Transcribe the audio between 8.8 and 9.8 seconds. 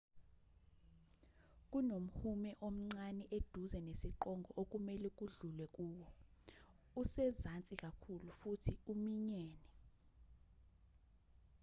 uminyene